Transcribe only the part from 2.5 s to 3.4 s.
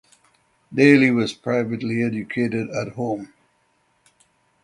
at home.